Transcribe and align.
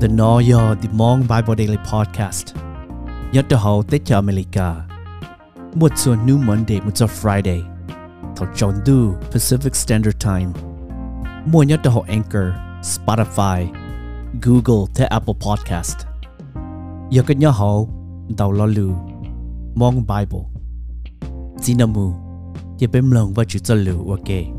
The 0.00 0.08
Noyo 0.08 0.74
The 0.82 0.88
Mong 0.92 1.20
Bible 1.20 1.54
Daily 1.54 1.78
Podcast. 1.92 2.54
Nhớ 3.32 3.42
cho 3.48 3.56
hậu 3.56 3.82
tế 3.82 3.98
cho 4.04 4.16
America. 4.16 4.74
Một 5.74 5.92
số 5.96 6.14
New 6.14 6.44
Monday, 6.46 6.80
một 6.80 6.90
số 6.94 7.06
Friday. 7.06 7.62
Thảo 8.36 8.48
chọn 8.56 8.74
Pacific 9.32 9.70
Standard 9.72 10.16
Time. 10.18 10.52
Mua 11.52 11.62
nhớ 11.62 11.76
cho 11.84 11.90
Anchor, 12.08 12.44
Spotify, 12.82 13.66
Google 14.42 14.92
tới 14.94 15.06
Apple 15.06 15.34
Podcast. 15.34 15.96
Nhớ 17.10 17.22
cái 17.26 17.36
nhớ 17.36 17.50
hậu, 17.50 17.90
Đầu 18.38 18.52
lo 18.52 18.66
Mong 19.74 19.94
Bible. 19.96 20.44
Zinamu 21.56 22.12
Nhớ 22.78 22.88
bếm 22.92 23.10
lòng 23.10 23.34
và 23.34 23.44
chữ 23.44 23.58
cho 23.58 23.74
lưu, 23.74 24.10
ok. 24.10 24.55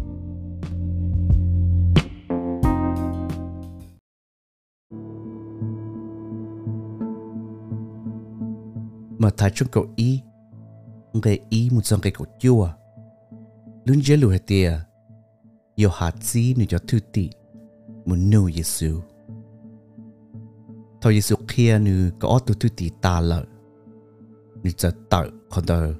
Mà 9.27 9.33
thái 9.37 9.51
trong 9.55 9.69
cậu 9.71 9.85
y. 9.95 10.21
Người 11.13 11.39
y 11.49 11.69
một 11.69 11.85
dòng 11.85 12.01
cái 12.01 12.13
cậu 12.17 12.27
chua 12.39 12.63
à? 12.63 12.73
luôn 13.85 14.01
dễ 14.01 14.17
lùi 14.17 14.39
tìa. 14.39 14.79
Yêu 15.75 15.89
hạt 15.93 16.23
gì 16.23 16.53
nữa 16.53 16.65
cho 16.69 16.77
thư 16.87 16.99
tị. 16.99 17.29
Muốn 18.05 18.29
nô 18.29 18.49
Giêsu 18.51 19.01
thôi 21.01 21.13
Giêsu 21.13 21.35
kia 21.47 21.79
nữ 21.79 22.11
có 22.19 22.39
tu 22.45 22.53
thư 22.53 22.69
tị 22.69 22.89
ta 23.01 23.21
lợ 23.21 23.45
nữ 24.63 24.71
cho 24.71 24.91
tạo 25.09 25.25
còn 25.49 25.63
đời 25.67 25.93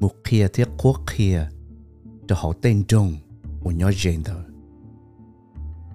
một 0.00 0.10
kia 0.24 0.48
thiết 0.48 0.68
quốc 0.82 1.00
kia 1.16 1.48
cho 2.28 2.36
họ 2.38 2.52
tên 2.62 2.84
trong 2.88 3.14
của 3.62 3.70
nhỏ 3.70 3.90
dền 3.92 4.22
đời 4.26 4.44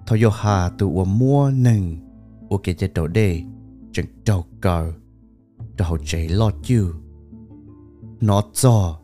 thôi 0.06 0.18
yêu 0.18 0.30
hà 0.30 0.68
tu 0.78 0.94
ua 0.94 1.04
mua 1.04 1.50
nâng. 1.50 1.96
Ua 2.48 2.58
kia 2.58 2.74
chế 2.74 2.88
đầu 2.94 3.06
đây 3.06 3.44
chẳng 3.92 4.06
trâu 4.24 4.44
cờ 4.60 4.92
đã 5.80 5.86
họ 5.86 5.96
chạy 6.04 6.28
lo 6.28 6.50
chứ 6.62 6.94
nó 8.20 8.42
cho 8.52 9.00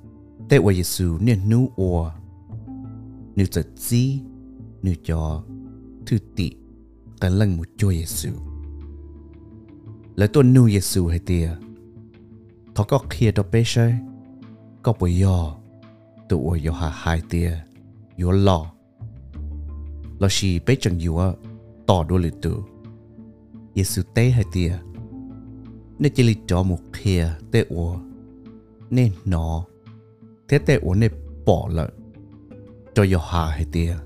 để 0.49 0.59
wa 0.59 0.73
Giêsu 0.73 1.19
nên 1.19 1.49
nu 1.49 1.71
ua 1.77 2.11
nu 3.37 3.45
cho 3.51 3.63
gì 3.77 4.21
nu 4.83 4.93
cho 5.05 5.43
thứ 6.07 6.19
tị 6.37 6.53
cái 7.21 7.31
lần 7.31 7.57
một 7.57 7.69
cho 7.77 7.91
Giêsu 7.91 8.31
lấy 10.17 10.29
tôi 10.29 10.45
nu 10.45 10.69
Giêsu 10.69 11.07
hay 11.07 11.19
tia 11.19 11.51
thọ 12.75 12.85
có 12.85 12.99
khía 13.11 13.33
đó 13.33 13.43
bé 13.53 13.63
có 14.83 14.93
bồi 15.01 15.21
yo 15.23 15.57
tụ 16.29 16.41
ua 16.51 16.59
yo 16.67 16.73
hà 16.73 16.91
hai 16.91 17.23
tia 17.31 17.53
yo 18.19 18.31
lo 18.31 18.73
lo 20.19 20.29
si 20.31 20.61
bé 20.67 20.75
chẳng 20.81 20.99
yo 20.99 21.33
tỏ 21.87 22.05
đôi 22.09 22.21
lì 22.21 22.31
tụ. 22.43 22.51
Giêsu 23.75 24.03
tế 24.15 24.31
hay 24.31 24.45
tia 24.53 24.79
nên 25.99 26.13
chỉ 26.15 26.23
lịch 26.23 26.39
cho 26.47 26.63
một 26.63 26.79
kia 27.03 27.31
tê 27.51 27.65
ủa. 27.69 27.97
Nên 28.91 29.13
nó, 29.25 29.65
thế 30.49 30.59
tê 30.59 30.75
ủa 30.75 30.95
nên 30.95 31.13
bỏ 31.47 31.69
lại 31.73 31.89
cho 32.95 33.05
yo 33.13 33.19
hà 33.19 33.47
hay 33.47 33.67
tia 33.73 33.97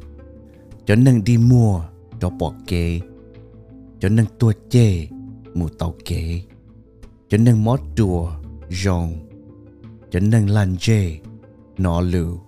cho 0.87 0.97
nâng 0.97 1.25
đi 1.25 1.39
mua, 1.39 1.83
cho 2.21 2.31
bỏ 2.31 2.55
kê. 2.67 3.01
Cho 4.01 4.09
nâng 4.09 4.27
tua 4.39 4.53
chê 4.69 5.09
mù 5.55 5.69
tàu 5.69 5.95
kê. 6.05 6.43
Cho 7.29 7.39
nâng 7.39 7.65
mót 7.65 7.81
đùa 7.97 8.33
rong 8.71 9.29
cho 10.11 10.21
nâng 10.21 10.51
lan 10.51 10.77
chê 10.77 11.19
nó 11.79 12.01
lưu 12.01 12.41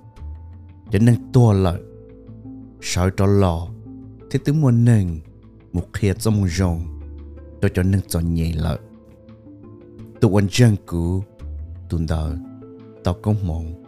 cho 0.91 0.99
nâng 0.99 1.33
tua 1.33 1.53
lại 1.53 1.81
sợ 2.81 3.11
cho 3.17 3.27
lò. 3.27 3.69
Thế 4.31 4.39
tứ 4.45 4.53
mua 4.53 4.71
nâng, 4.71 5.21
một 5.73 5.85
khía 5.93 6.15
trong 6.15 6.49
rong 6.49 7.01
cho 7.63 7.69
cho 7.69 7.83
nâng 7.83 8.01
cho 8.09 8.21
nhẹ 8.21 8.53
lại 8.53 8.79
tụ 10.23 10.29
quân 10.29 10.49
chân 10.51 10.77
cũ 10.87 11.23
tuần 11.89 12.07
đời 12.07 12.37
tao 13.05 13.15
công 13.23 13.37
mộng 13.47 13.83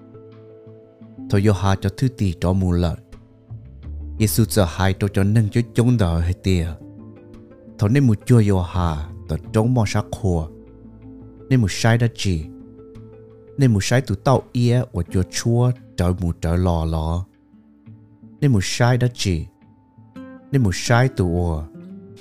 thôi 1.30 1.42
do 1.42 1.52
hà 1.52 1.76
cho 1.76 1.90
thứ 1.96 2.08
tì 2.08 2.34
cho 2.40 2.52
mù 2.52 2.72
lợi 2.72 2.96
Giêsu 4.18 4.44
sợ 4.48 4.64
hai 4.64 4.94
cho 5.00 5.08
cho 5.08 5.24
nâng 5.24 5.48
cho 5.48 5.60
chống 5.74 5.96
đời 5.98 6.22
hay 6.22 6.32
tìa. 6.32 6.68
Thôi 7.78 7.90
nên 7.92 8.06
một 8.06 8.14
chua 8.26 8.42
yo 8.50 8.62
hà 8.62 9.08
tao 9.28 9.38
chống 9.52 9.74
mò 9.74 9.84
sắc 9.86 10.04
khua. 10.10 10.48
Nên 11.48 11.60
một 11.60 11.70
sai 11.70 11.98
đã 11.98 12.06
chỉ 12.14 12.44
nên 13.58 13.72
một 13.72 13.84
sai 13.84 14.00
tụ 14.00 14.14
tao 14.14 14.42
ia 14.52 14.82
và 14.92 15.02
cho 15.12 15.22
chua 15.22 15.70
trời 15.96 16.12
mù 16.20 16.32
trời 16.32 16.58
lò 16.58 16.84
lò. 16.84 17.24
Nên 18.40 18.52
một 18.52 18.60
sai 18.62 18.98
đã 18.98 19.08
chỉ 19.14 19.46
nên 20.52 20.62
một 20.62 20.74
sai 20.74 21.08
tụ 21.08 21.58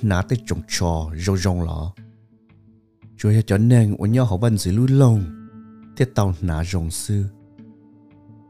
nã 0.02 0.22
tới 0.22 0.40
trồng 0.46 0.62
trò 0.68 1.12
rong 1.18 1.38
rong 1.38 1.64
lò 1.64 1.94
chúa 3.24 3.42
cho 3.46 3.58
nên 3.58 3.96
ở 3.96 4.06
nhau 4.08 4.26
họ 4.26 4.38
vẫn 4.38 4.58
giữ 4.58 4.72
lưu 4.72 4.88
lông 4.90 5.24
thế 5.98 6.06
tàu 6.06 6.34
nã 6.42 6.64
rồng 6.64 6.92
sư 6.92 7.26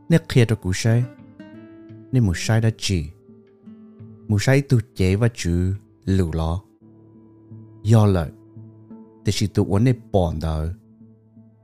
nè 0.09 0.17
kia 0.29 0.45
cho 0.45 0.56
cụ 0.56 0.72
sai. 0.73 1.03
Nên 2.11 2.25
mù 2.25 2.34
sai 2.35 2.61
đã 2.61 2.69
chỉ. 2.78 3.06
Mù 4.28 4.39
sai 4.39 4.61
tu 4.61 4.78
chế 4.95 5.16
và 5.16 5.29
chữ 5.34 5.75
lưu 6.06 6.31
lo 6.34 6.61
do 7.84 8.06
lợi. 8.06 8.31
Thế 9.25 9.31
chỉ 9.31 9.47
tu 9.47 9.73
ổn 9.73 9.84
để 9.84 9.94
bọn 10.11 10.39
đời 10.41 10.69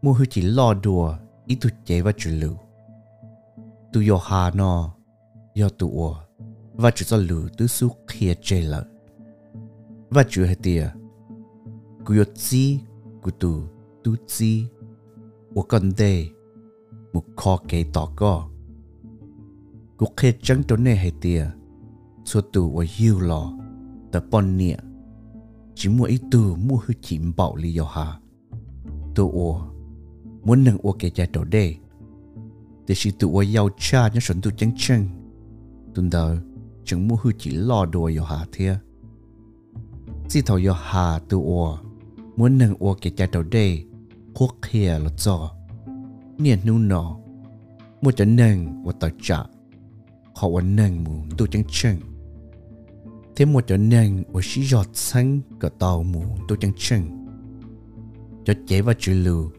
mù 0.01 0.13
hư 0.13 0.25
chỉ 0.25 0.41
lo 0.41 0.73
đùa, 0.73 1.17
ý 1.45 1.55
tu 1.55 1.69
chế 1.85 2.01
và 2.01 2.11
chữ 2.17 2.31
lưu. 2.31 2.53
Tu 3.93 4.01
yo 4.09 4.19
hà 4.23 4.51
nó 4.51 4.95
yo 5.61 5.69
tu 5.69 6.03
ổn 6.03 6.15
và 6.73 6.91
chữ 6.91 7.05
cho 7.05 7.17
lưu 7.17 7.49
tu 7.57 7.67
su 7.67 7.89
kia 8.07 8.33
chế 8.41 8.61
lợi. 8.61 8.85
Và 10.09 10.23
chữ 10.29 10.45
hệ 10.45 10.55
tiệt 10.55 10.89
cú 12.05 12.13
yo 12.13 12.23
của 13.21 13.31
tù 13.31 13.61
tu 14.03 14.15
chi. 14.27 14.65
Của 15.53 15.61
con 15.61 15.91
đề 15.97 16.29
một 17.13 17.23
kho 17.35 17.57
kế 17.67 17.85
tỏ 17.93 18.09
co. 18.15 18.49
Cuộc 19.97 20.13
khê 20.17 20.33
trắng 20.41 20.63
tối 20.67 20.77
nay 20.77 20.95
hay 20.95 21.11
tìa 21.21 21.51
số 22.25 22.41
tù 22.41 22.69
và 22.69 22.85
hiu 22.97 23.19
lò 23.19 23.53
tờ 24.11 24.19
bọn 24.31 24.57
nịa. 24.57 24.75
Chỉ 25.75 25.89
mua 25.89 26.03
ít 26.03 26.21
tù 26.31 26.55
mua 26.55 26.77
hư 26.85 26.93
chỉ 27.01 27.19
bảo 27.37 27.55
li 27.55 27.73
do 27.73 27.83
hà. 27.83 28.19
Tù 29.15 29.51
o, 29.51 29.67
muốn 30.43 30.63
nâng 30.63 30.77
ồ 30.83 30.95
kế 30.99 31.09
cha 31.09 31.25
tổ 31.33 31.43
đề 31.43 31.75
để 32.87 32.95
sĩ 32.95 33.11
tù 33.11 33.35
ồ 33.37 33.41
giàu 33.41 33.69
cha 33.77 34.07
nhớ 34.07 34.19
sẵn 34.21 34.41
tù 34.41 34.49
chẳng 34.57 34.71
chân 34.77 35.05
tuần 35.95 36.09
đầu 36.09 36.35
chẳng 36.83 37.07
mua 37.07 37.15
hư 37.21 37.31
chỉ 37.37 37.51
lo 37.51 37.85
đồ 37.85 38.07
do 38.07 38.23
hà 38.23 38.45
thia. 38.51 38.77
Chỉ 40.29 40.41
thầu 40.41 40.57
do 40.57 40.73
hà 40.73 41.19
tù 41.19 41.63
o 41.63 41.88
muốn 42.39 42.57
nâng 42.57 42.75
ua 42.79 42.93
kể 42.93 43.09
cha 43.09 43.27
đầu 43.31 43.43
đề 43.43 43.83
quốc 44.33 44.55
kia 44.71 44.99
là 44.99 45.09
cho 45.17 45.55
niên 46.37 46.59
nu 46.65 46.77
nọ. 46.77 47.17
Một 48.01 48.11
trận 48.15 48.35
nâng 48.35 48.83
và 48.83 48.93
tờ 48.99 49.09
trả, 49.21 49.37
họ 50.35 50.49
và 50.49 50.61
nâng 50.61 51.03
mù 51.03 51.23
tu 51.37 51.47
chân 51.47 51.63
chân. 51.71 51.97
Thế 53.35 53.45
một 53.45 53.67
trận 53.67 53.89
nâng 53.89 54.23
và 54.31 54.41
sĩ 54.43 54.63
giọt 54.63 54.87
xanh 54.93 55.39
cả 55.59 55.69
tàu 55.79 56.03
mù 56.03 56.23
tu 56.47 56.55
chân 56.55 56.71
chân. 56.77 57.27
Cho 58.45 58.53
chế 58.67 58.81
và 58.81 58.93
chữ 58.99 59.13
lù 59.13 59.49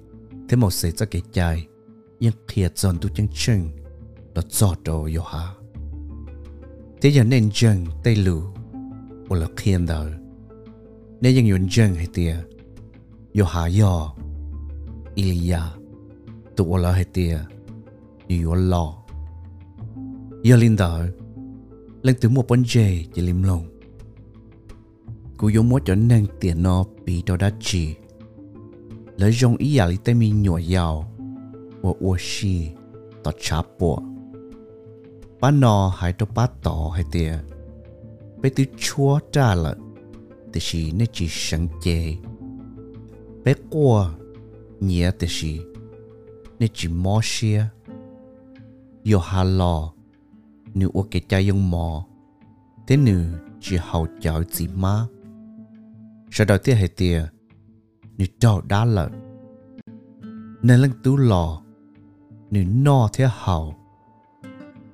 thế 0.48 0.56
một 0.56 0.70
sẽ 0.70 0.90
cho 0.90 1.06
kể 1.10 1.20
chai, 1.32 1.66
nhưng 2.20 2.32
kia 2.48 2.68
giòn 2.74 2.98
tu 3.00 3.08
chân 3.08 3.26
chân, 3.34 3.68
là 4.34 4.42
cho 4.48 4.74
đồ 4.84 5.08
yo 5.16 5.22
ha 5.22 5.54
thế 7.02 7.10
giờ 7.10 7.24
nên 7.24 7.50
chân 7.52 7.86
tay 8.04 8.16
lù 8.16 8.40
và 9.28 9.38
là 9.38 9.46
khiên 9.56 9.86
đời 9.86 10.12
nên 11.20 11.34
những 11.34 11.46
nhuận 11.46 11.66
chân 11.70 11.94
hay 11.94 12.06
tiền 12.14 12.36
yo 13.34 13.44
ha 13.44 13.68
yo 13.80 14.14
ilia 15.14 15.60
tu 16.56 16.64
ola 16.64 16.92
hetia 16.92 17.38
yu 18.28 18.50
yo 18.50 18.54
lo 18.54 18.94
yo 20.44 20.56
lin 20.56 20.76
đỡ 20.76 21.08
lên 22.02 22.16
từ 22.20 22.28
một 22.28 22.44
bánh 22.48 22.62
dê 22.66 23.04
chỉ 23.14 23.22
lim 23.22 23.42
lông. 23.42 23.66
Cú 25.36 25.50
yo 25.54 25.62
mua 25.62 25.80
cho 25.84 25.94
nàng 25.94 26.26
tiền 26.40 26.62
nó 26.62 26.84
bị 27.04 27.22
đồ 27.26 27.36
đá 27.36 27.50
chỉ 27.60 27.94
lấy 29.16 29.32
dòng 29.32 29.56
ý 29.56 29.72
giả 29.72 29.86
lý 29.86 29.96
tê 30.04 30.14
mi 30.14 30.30
nhỏ 30.30 30.58
giàu 30.58 31.12
và 31.82 31.90
ua 32.00 32.16
xì 32.20 32.68
tỏ 33.24 33.30
chá 33.40 33.62
bùa 33.78 33.98
bá 35.40 35.50
nò 35.50 35.94
hãy 35.96 36.14
cho 36.18 36.26
bá 36.34 36.46
tỏ 36.62 36.90
hay 36.94 37.04
tìa 37.12 37.38
bế 38.42 38.48
tứ 38.48 38.64
chúa 38.78 39.18
trả 39.32 39.54
lợi 39.54 39.76
thì 40.52 40.60
chỉ 40.62 40.92
nên 40.92 41.08
chỉ 41.12 41.26
sẵn 41.30 41.68
chê 41.82 42.14
bé 43.44 43.54
qua 43.70 44.10
nhẹ 44.80 45.10
thế 45.18 45.28
gì 45.30 45.60
nên 46.58 46.70
chỉ 46.74 46.88
mò 46.88 47.20
xia. 47.22 47.64
Yo 49.12 49.18
hà 49.18 49.44
lò. 49.44 49.92
Nữ 50.74 50.90
ô 50.92 51.06
cái 51.10 51.22
cha 51.28 51.38
yong 51.48 51.70
mò. 51.70 52.06
Thế 52.86 52.96
nữ 52.96 53.24
chỉ 53.60 53.76
hậu 53.80 54.06
chào 54.20 54.42
chỉ 54.44 54.68
má 54.68 55.06
sau 56.30 56.46
đó 56.46 56.56
thế 56.64 56.74
hệ 56.74 56.86
tiề 56.86 57.22
nữ 58.18 58.24
trâu 58.38 58.60
đá 58.68 58.84
lợn. 58.84 59.12
Nên 60.62 60.80
lăng 60.80 60.90
tú 61.02 61.16
lò. 61.16 61.62
Nữ 62.50 62.64
no 62.64 63.08
thế 63.12 63.28
hậu. 63.30 63.74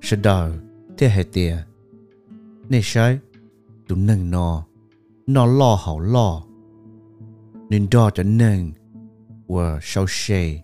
Sau 0.01 0.19
đó 0.23 0.49
thế 0.97 1.09
hệ 1.09 1.23
tiề 1.23 1.57
nên 2.69 2.81
sai 2.83 3.19
tụ 3.87 3.95
nâng 3.95 4.31
no 4.31 4.63
nó 5.27 5.45
lo 5.45 5.77
hậu 5.79 5.99
lo 5.99 6.43
nên 7.69 7.87
đó 7.91 8.09
cho 8.13 8.23
nên 8.23 8.71
của 9.47 9.79
sau 9.81 10.05
xe 10.07 10.63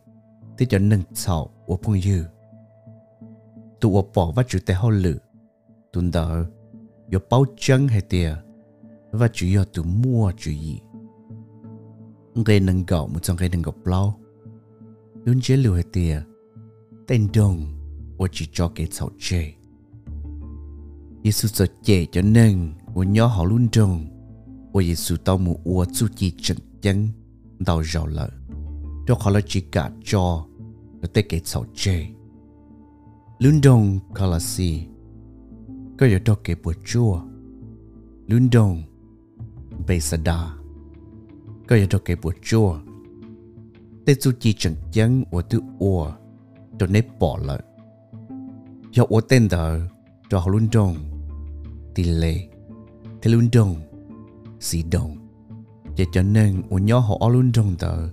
thì 0.58 0.66
cho 0.70 0.80
nên 0.80 1.02
sau 1.14 1.50
của 1.66 1.80
phong 1.84 2.02
dư 2.02 2.24
tụ 3.82 3.96
ở 3.96 4.04
bỏ 4.16 4.32
vắt 4.32 4.48
chủ 4.48 4.60
tế 4.66 4.74
hậu 4.74 4.90
lử 4.90 5.18
tuần 5.94 6.12
đó 6.12 6.44
có 7.12 7.20
bao 7.30 7.46
chân 7.58 7.88
hay 7.88 8.02
tiền 8.02 8.34
và 9.12 9.28
chủ 9.28 9.46
yếu 9.46 9.66
tụ 9.66 9.84
mua 9.84 10.32
chủ 10.38 10.52
ý 10.52 10.80
người 12.36 12.60
nâng 12.60 12.84
gạo 12.88 13.08
một 13.08 13.20
trong 13.24 13.38
người 13.38 13.50
nâng 13.50 13.62
gạo 13.62 13.76
bao. 13.86 14.20
Luôn 15.26 15.42
chế 15.42 15.58
lưu 15.58 15.74
hay 15.74 15.84
tiền 15.84 16.22
tên 17.08 17.28
đồng 17.34 17.66
của 18.18 18.28
chỉ 18.32 18.48
cho 18.54 18.72
cái 18.76 18.88
sau 18.92 19.10
chê. 19.20 19.54
Giêsu 21.24 21.48
sợ 21.48 21.66
chê 21.84 22.06
cho 22.12 22.22
nên 22.22 22.74
của 22.94 23.04
nhỏ 23.04 23.26
họ 23.26 23.44
luôn 23.44 23.68
trông 23.70 24.06
của 24.74 24.84
Giêsu 24.84 25.16
tao 25.18 25.38
mù 25.38 25.60
ua 25.64 25.86
chú 25.94 26.08
chi 26.16 26.34
chân 26.42 26.58
chân 26.83 27.09
đào 27.59 27.81
rào 27.81 28.07
lợ 28.07 28.30
cho 29.07 29.15
khó 29.15 29.30
là 29.30 29.41
chỉ 29.47 29.62
cả 29.62 29.91
cho 30.03 30.45
nó 31.01 31.07
tế 31.13 31.21
kế 31.21 31.39
chào 31.39 31.65
chê. 31.75 32.06
Luôn 33.39 33.62
đông 33.63 34.00
khó 34.13 34.25
là 34.25 34.39
si 34.39 34.88
có 35.97 36.06
yếu 36.06 36.19
đó 36.25 36.35
kế 36.44 36.56
bùa 36.63 36.74
chua. 36.85 37.21
Luôn 38.27 38.50
đông 38.51 38.83
bê 39.88 40.00
sà 40.00 40.18
đà, 40.18 40.53
có 41.68 41.75
yếu 41.75 41.88
đó 41.89 42.00
kế 42.06 42.15
bùa 42.15 42.33
chua. 42.41 42.80
Tế 44.06 44.15
chú 44.15 44.31
chi 44.39 44.53
chẳng 44.57 44.75
chân 44.91 45.24
và 45.31 45.41
tư 45.41 45.62
ua, 45.80 46.12
cho 46.80 46.88
nếp 46.88 47.19
bỏ 47.19 47.39
lợ 47.45 47.62
do 48.91 49.03
ua 49.09 49.21
tên 49.21 49.47
đó 49.51 49.77
cho 50.30 50.39
họ 50.39 50.47
luôn 50.47 50.68
đông 50.74 50.95
tỷ 51.95 52.03
lệ 52.03 52.47
thế 53.21 53.31
luôn 53.31 53.50
đông 53.53 53.75
xì 54.59 54.83
đông 54.91 55.23
để 55.98 56.06
cho 56.12 56.24
nên 56.24 56.62
ua 56.69 56.78
nhỏ 56.78 57.00
họ 57.00 57.30
luôn 57.30 57.51
trong 57.51 57.75
tờ 57.75 58.10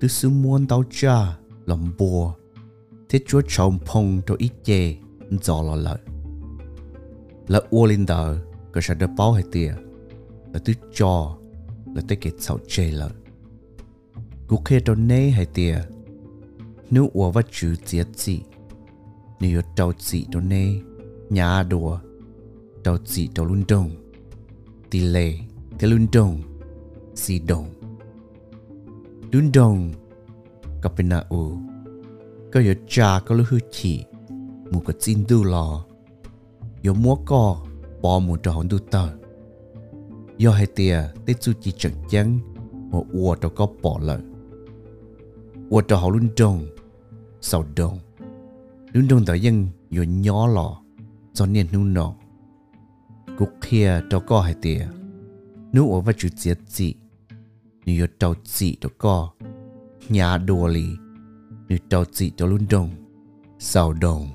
từ 0.00 0.08
sự 0.08 0.30
muốn 0.30 0.66
tao 0.66 0.84
cha 0.90 1.36
lòng 1.66 1.90
bùa. 1.98 2.34
Thế 3.08 3.20
chúa 3.26 3.42
chồng 3.48 3.78
phong 3.86 4.20
cho 4.26 4.34
ít 4.38 4.50
chê, 4.64 4.96
dò 5.42 5.62
lò 5.62 5.76
lợi. 5.76 5.98
Là 7.48 7.60
ua 7.70 7.86
linh 7.86 8.06
tờ 8.06 8.36
cơ 8.72 8.80
sẽ 8.80 8.94
được 8.94 9.10
bao 9.16 9.32
hay 9.32 9.44
tiền 9.52 9.72
là 10.52 10.58
tứ 10.64 10.72
cho, 10.94 11.38
là 11.94 12.02
tới 12.08 12.16
kết 12.20 12.32
sau 12.38 12.58
chê 12.68 12.90
lợi. 12.90 13.10
Cú 14.46 14.56
khê 14.64 14.80
cho 14.84 14.94
nê 14.94 15.30
hay 15.30 15.46
tiền 15.46 15.78
nếu 16.90 17.10
ua 17.12 17.30
vật 17.30 17.46
chữ 17.50 17.74
tiền 17.90 18.06
gì 18.14 18.40
nếu 19.40 19.62
trâu 19.76 19.92
gì 19.98 20.26
cho 20.32 20.40
nê, 20.40 20.74
nhà 21.30 21.62
đùa 21.62 21.98
trâu 22.84 22.98
gì 23.04 23.28
cho 23.34 23.44
luôn 23.44 23.64
đông 23.68 23.90
tỷ 24.90 25.00
lệ 25.00 25.38
thế 25.78 25.88
luôn 25.88 26.06
đông 26.12 26.40
xì 27.14 27.38
đông 27.38 27.66
luôn 29.32 29.52
đông 29.52 29.92
gặp 30.82 30.92
có 32.52 32.60
yếu 32.60 32.74
cha 32.88 33.20
có 33.26 33.34
lúc 33.34 33.46
hư 33.50 33.58
chỉ. 33.70 34.04
Một 34.70 34.82
cái 34.86 34.96
tin 35.04 35.24
du 35.28 35.44
lò. 35.44 35.84
Yếu 36.82 36.94
múa 36.94 37.16
co 37.26 37.56
bỏ 38.02 38.18
một 38.18 38.42
trò 38.42 38.52
hòn 38.52 38.68
tờ. 38.90 39.08
Yếu 40.36 40.50
hai 40.50 40.66
tia 40.66 40.98
tết 41.26 41.40
chú 41.40 41.52
chỉ 41.60 41.72
chẳng 41.78 41.92
chắn 42.10 42.38
một 42.90 43.06
ua 43.12 43.34
trò 43.34 43.48
có 43.48 43.66
bỏ 43.82 43.98
lợi 44.02 44.20
ua 45.70 45.80
trò 45.80 45.96
họ 45.96 46.08
luôn 46.08 46.28
trông 46.36 46.66
sau 47.40 47.64
đông 47.76 47.98
luôn 48.92 49.08
trông 49.08 49.24
tờ 49.24 49.34
dân 49.34 49.66
yếu 49.90 50.04
nhỏ 50.04 50.46
lò. 50.46 50.78
Cho 51.34 51.46
nên 51.46 51.66
nu 51.72 51.84
nọ. 51.84 52.14
Cục 53.38 53.48
kia 53.68 54.00
trò 54.10 54.18
có 54.18 54.40
hai 54.40 54.54
tia 54.62 54.88
nếu 55.72 55.92
ở 55.94 56.00
và 56.00 56.12
chú 56.12 56.28
giết 56.36 56.58
gì 56.66 56.94
nếu 57.86 58.06
trò 58.18 58.34
gì 58.44 58.76
đó 58.80 58.88
có 58.98 59.30
nhà 60.08 60.38
đồ 60.38 60.66
lì 60.66 60.86
nếu 61.68 61.78
trâu 61.90 62.04
chị 62.12 62.32
cho 62.36 62.46
luôn 62.46 62.66
đồng 62.70 62.90
sau 63.58 63.92
đồng 63.92 64.28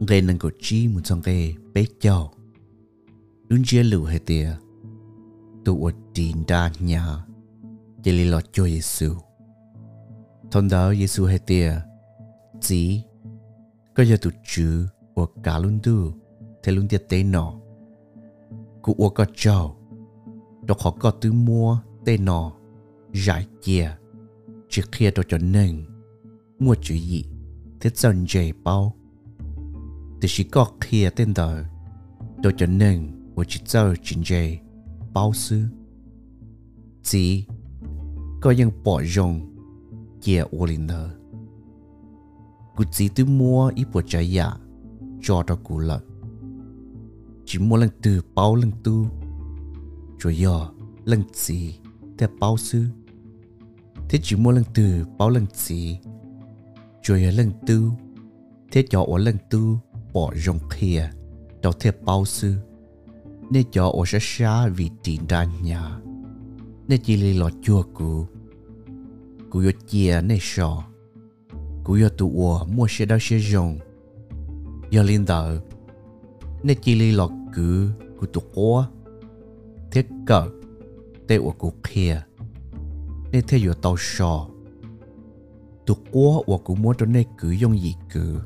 nghe 0.00 0.20
nâng 0.20 0.38
cổ 0.38 0.50
chi 0.60 0.88
một 0.88 1.00
trong 1.04 1.22
cái 1.22 1.56
bé 1.74 1.84
chào 2.00 2.32
luôn 3.48 3.62
chia 3.64 3.82
lũ 3.82 4.04
hay 4.04 4.18
tìa 4.18 4.56
tụ 5.64 5.84
ở 5.84 5.92
tin 6.14 6.36
đa 6.48 6.70
nhà 6.80 7.24
chỉ 8.02 8.12
lì 8.12 8.24
lọt 8.24 8.52
cho 8.52 8.64
Giêsu 8.66 9.14
thôn 10.50 10.68
đó 10.68 10.94
Giêsu 10.94 11.24
hay 11.24 11.38
tìa 11.38 11.80
chỉ 12.60 13.02
có 13.94 14.02
giờ 14.02 14.16
tụ 14.22 14.30
chữ 14.46 14.86
ở 15.14 15.26
cả 15.42 15.58
luôn 15.58 15.78
tu 15.82 16.12
thế 16.62 16.72
luôn 16.72 16.88
tiệt 16.88 17.08
tế 17.08 17.22
nọ 17.24 17.61
cụ 18.82 18.94
ở 18.98 19.08
có 19.08 19.26
trâu, 19.34 19.76
đọc 20.62 20.78
họ 20.80 20.96
có 21.00 21.10
tứ 21.10 21.32
mua 21.32 21.78
tế 22.04 22.16
nọ 22.18 22.52
giải 23.12 23.46
chia 23.62 23.90
chỉ 24.68 24.82
kia 24.92 25.10
đồ 25.10 25.22
cho 25.28 25.38
nên 25.38 25.84
mua 26.58 26.74
chữ 26.74 26.94
gì 26.94 27.24
thế 27.80 27.90
dân 27.94 28.24
dễ 28.28 28.52
bao. 28.64 28.94
Thì 30.20 30.28
chỉ 30.30 30.44
có 30.44 30.66
kia 30.80 31.10
tên 31.16 31.34
đời 31.34 31.64
đồ 32.42 32.50
cho 32.56 32.66
nên 32.66 33.22
mua 33.34 33.44
chỉ 33.48 33.60
giờ 33.66 33.94
chính 34.02 34.22
dễ 34.24 34.58
bao 35.14 35.32
sư 35.32 35.62
chỉ 37.02 37.46
có 38.40 38.50
những 38.50 38.70
bỏ 38.84 39.02
rong 39.02 39.56
kia 40.22 40.44
ô 40.50 40.66
linh 40.66 40.86
nơ 40.86 41.10
cụ 42.76 42.84
chỉ 42.92 43.08
tứ 43.08 43.24
mua 43.24 43.72
ít 43.74 43.86
bộ 43.92 44.02
trái 44.06 44.30
giả 44.30 44.56
cho 45.22 45.42
đó 45.46 45.56
cụ 45.64 45.78
lợi 45.78 46.00
chỉ 47.52 47.58
mua 47.58 47.76
lần 47.76 47.90
từ, 48.02 48.22
bao 48.34 48.54
lần 48.54 48.70
tu 48.84 49.06
rồi 50.18 50.36
giờ, 50.36 50.68
lần 51.04 51.22
gì 51.32 51.78
theo 52.18 52.28
bao 52.40 52.56
sư 52.56 52.84
thế 54.08 54.18
chỉ 54.22 54.36
mua 54.36 54.50
lần 54.50 54.64
từ, 54.74 55.04
bao 55.18 55.30
lần 55.30 55.46
gì? 55.54 55.98
Rồi 57.02 57.20
lần 57.20 57.52
tư, 57.66 57.90
thế 58.72 58.84
cho 58.90 59.02
ở 59.02 59.18
lần 59.18 59.36
tư, 59.50 59.76
bỏ 60.12 60.32
rong 60.34 60.58
kia 60.78 61.10
đầu 61.62 61.72
thế 61.80 61.92
bao 62.04 62.24
sư 62.24 62.54
nên 63.50 63.64
cho 63.72 63.88
ở 63.88 64.04
sẽ 64.06 64.18
xa 64.20 64.68
vì 64.68 64.90
tiền 65.04 65.20
đa 65.28 65.46
nhà. 65.62 65.98
Nên 66.88 67.00
chỉ 67.04 67.16
lấy 67.16 67.34
lọ 67.34 67.50
chua 67.62 67.82
cũ. 67.94 68.26
Cụ 69.50 69.58
yo 69.58 69.70
chia 69.88 70.20
nên 70.22 70.38
sò. 70.40 70.84
Cụ 71.84 71.98
yo 72.02 72.08
tụ 72.08 72.32
ủa 72.34 72.64
mua 72.64 72.86
xe 72.88 73.04
đau 73.04 73.18
xe 73.20 73.38
rong 73.38 73.78
giờ 74.90 75.02
linh 75.02 75.24
đạo 75.24 75.56
nên 76.62 76.78
chỉ 76.82 76.94
lấy 76.94 77.12
lọ 77.12 77.28
cứ 77.52 77.90
của 78.20 78.26
tụ 78.26 78.40
quá 78.54 78.88
thế 79.90 80.04
cỡ 80.26 80.46
tê 81.28 81.38
của 81.38 81.52
cụ 81.52 81.72
kia 81.88 82.22
nên 83.32 83.44
theo 83.48 83.60
dõi 83.60 83.74
tàu 83.82 83.96
sò. 83.98 84.48
Tụ 85.86 85.94
quá 85.94 86.42
của 86.46 86.58
cụ 86.58 86.74
mua 86.74 86.92
trong 86.92 87.12
này 87.12 87.26
cứ 87.38 87.50
dùng 87.50 87.80
gì 87.80 87.94
cứ. 88.12 88.38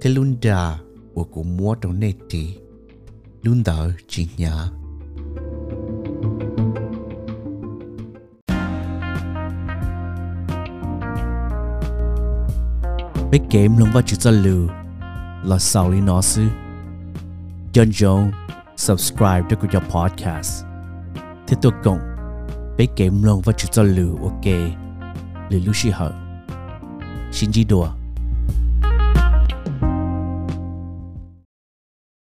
Thế 0.00 0.10
luôn 0.10 0.36
đà 0.42 0.78
của 1.14 1.24
cụ 1.24 1.42
mua 1.42 1.74
trong 1.74 2.00
này 2.00 2.14
thì 2.30 2.58
luôn 3.42 3.62
đỡ 3.66 3.92
chỉ 4.08 4.28
nhà 4.36 4.68
bé 13.34 13.38
kém 13.50 13.76
lòng 13.78 13.88
vào 13.92 14.02
chữ 14.02 14.16
cho 14.16 14.30
lưu 14.30 14.68
là 15.44 15.58
sao 15.58 15.90
lý 15.90 16.00
nó 16.00 16.22
sư 16.22 16.42
trân 17.74 17.92
trọng 17.92 18.32
subscribe 18.76 19.42
cho 19.50 19.56
kênh 19.56 19.82
podcast 19.90 20.64
thì 21.46 21.56
tôi 21.62 21.72
cũng 21.84 21.98
bé 22.78 22.86
kém 22.96 23.22
luôn 23.22 23.42
và 23.44 23.52
chú 23.52 23.68
cho 23.72 23.82
lưu 23.82 24.16
ok? 24.22 24.44
Lưu 25.50 25.60
lưu 25.64 25.74
xí 25.74 25.90
hở 25.90 26.12
xin 27.32 27.50
chỉ 27.52 27.64
đùa. 27.64 27.88